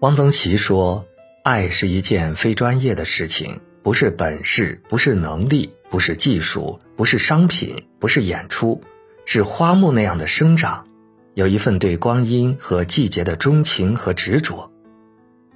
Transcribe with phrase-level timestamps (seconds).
[0.00, 1.06] 汪曾祺说
[1.42, 8.82] ：“爱是一件非专业的事情，不是本事，不是能力，不是技术，不是商品，不是演出，
[9.24, 10.86] 是花木那样的生长，
[11.32, 14.70] 有一份对光阴和季节的钟情和执着。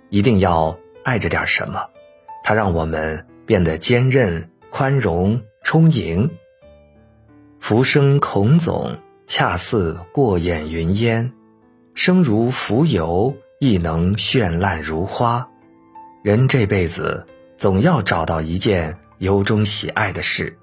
[0.09, 1.91] 一定要爱着点什么，
[2.43, 6.31] 它让我们变得坚韧、宽容、充盈。
[7.59, 8.97] 浮生孔总，
[9.27, 11.31] 恰似过眼云烟，
[11.93, 15.46] 生如浮游。”亦能绚烂如花。
[16.23, 17.27] 人这辈子
[17.59, 20.56] 总要找到一件由衷喜爱的事。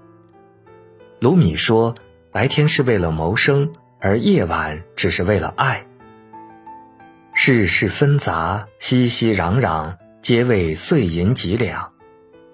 [1.20, 1.94] 卢米说
[2.32, 5.86] ：“白天是为了谋生，而夜晚只是为了爱。”
[7.32, 11.92] 世事纷杂，熙熙攘攘，皆为碎银几两。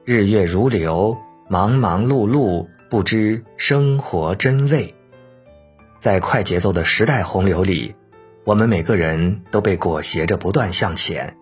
[0.05, 1.17] 日月如流，
[1.49, 4.95] 忙忙碌碌，不知生活真味。
[5.99, 7.95] 在快节奏的时代洪流里。
[8.45, 11.35] 我们每个人都被裹挟着不断向前，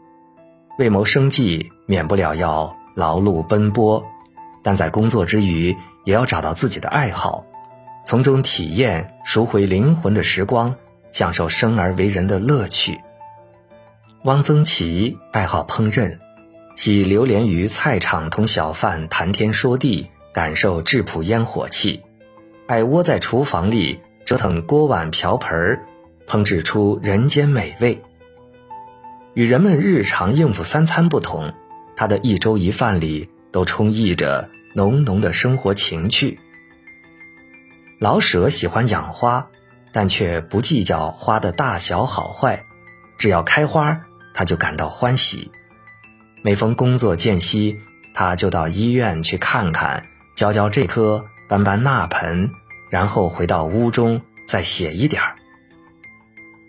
[0.78, 4.05] 为谋生计，免不了要劳碌奔波，
[4.62, 7.44] 但在工作之余，也要找到自己的爱好，
[8.05, 10.77] 从中体验赎回灵魂的时光，
[11.11, 13.00] 享受生而为人的乐趣。
[14.22, 16.20] 汪曾祺爱好烹饪，
[16.77, 22.00] 喜流连于菜场同小贩谈天说地，感受质朴烟火气，
[22.69, 25.84] 爱窝在厨房里折腾锅碗瓢盆儿。
[26.27, 28.03] 烹制出人间美味。
[29.34, 31.55] 与人们日常应付三餐不同，
[31.97, 36.39] 他的一粥一饭里都充溢着浓浓的生活情趣。
[37.98, 39.47] 老舍喜欢养花，
[39.93, 42.65] 但却不计较花的大小好坏，
[43.17, 44.03] 只要开花，
[44.34, 45.50] 他就感到欢喜。
[46.43, 47.78] 每逢工作间隙，
[48.15, 52.50] 他就到医院去看看，浇浇这棵，搬搬那盆，
[52.91, 55.37] 然后回到屋中再写一点儿。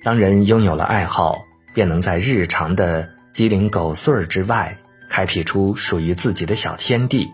[0.04, 4.78] 当人拥有了爱好，便能在日常的鸡零狗碎之外，
[5.10, 7.30] 开辟出属于自己的小天地，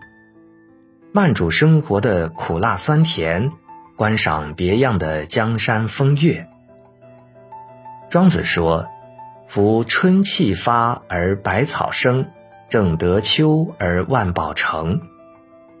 [1.10, 3.50] 慢煮生活的苦辣酸甜，
[3.96, 6.46] 观赏别样的江山风月。
[8.08, 8.88] 庄子说
[9.48, 12.30] ：“夫春气发而百草生，
[12.68, 15.00] 正得秋而万宝成。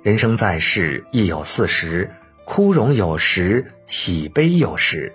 [0.02, 2.10] 人生在世，亦有四时，
[2.44, 5.12] 枯荣有时，喜悲有时。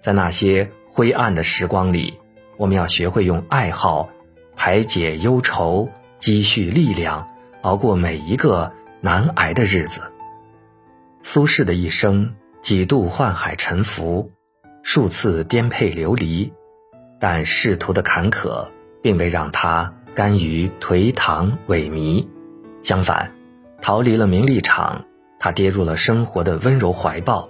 [0.00, 2.18] 在那些。”灰暗的时光里，
[2.56, 4.08] 我们要学会用爱好
[4.56, 5.88] 排解忧愁，
[6.18, 7.28] 积蓄力量，
[7.62, 10.00] 熬过每一个难挨的日子。
[11.22, 14.32] 苏轼的一生几度宦海沉浮，
[14.82, 16.52] 数次颠沛流离，
[17.20, 18.66] 但仕途的坎坷
[19.00, 22.26] 并未让他甘于颓唐萎靡，
[22.82, 23.32] 相反，
[23.80, 25.04] 逃离了名利场，
[25.38, 27.48] 他跌入了生活的温柔怀抱，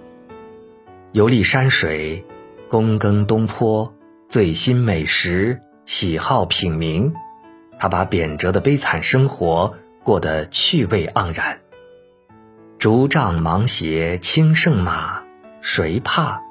[1.13, 2.23] 游历山水。
[2.69, 3.95] 躬耕东坡，
[4.27, 7.11] 醉心美食，喜好品茗，
[7.79, 11.61] 他把贬谪的悲惨生活过得趣味盎然。
[12.77, 15.23] 竹杖芒鞋轻胜马，
[15.61, 16.41] 谁怕？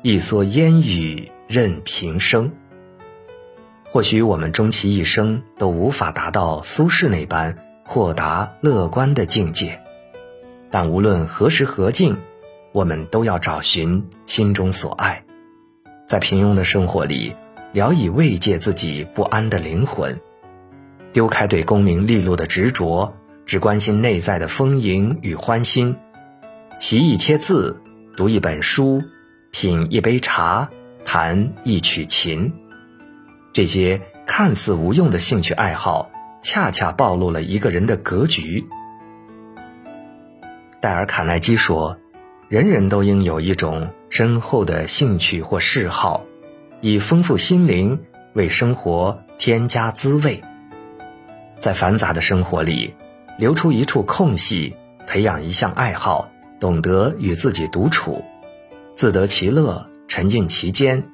[0.00, 2.50] 一蓑烟雨任平生。
[3.90, 9.82] 或许我们终其一生都无法达到苏轼那般豁达乐观的境界，
[10.70, 12.16] 但无论何时何境，
[12.72, 15.24] 我们都要找寻心中所爱。
[16.08, 17.36] 在平庸的生活里，
[17.72, 20.18] 聊以慰藉自己不安的灵魂，
[21.12, 23.14] 丢开对功名利禄的执着，
[23.44, 25.94] 只关心内在的丰盈与欢欣。
[26.78, 27.82] 习一贴字，
[28.16, 29.02] 读一本书，
[29.50, 30.70] 品一杯茶，
[31.04, 32.54] 弹一曲琴，
[33.52, 36.10] 这些看似无用的兴趣爱好，
[36.42, 38.64] 恰恰暴露了一个人的格局。
[40.80, 41.98] 戴尔·卡耐基说
[42.48, 46.24] ：“人人都应有一种。”深厚的兴趣或嗜好，
[46.80, 48.00] 以丰富心灵，
[48.32, 50.42] 为生活添加滋味。
[51.60, 52.94] 在繁杂的生活里，
[53.38, 54.74] 留出一处空隙，
[55.06, 58.24] 培养一项爱好，懂得与自己独处，
[58.96, 61.04] 自得其乐，沉浸其间。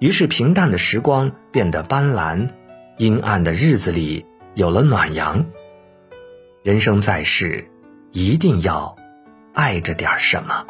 [0.00, 2.50] 于是，平淡的时光变得斑斓，
[2.98, 5.46] 阴暗的日子里有了暖阳。
[6.62, 7.70] 人生在世，
[8.10, 8.96] 一定要
[9.54, 10.66] 爱着点什么。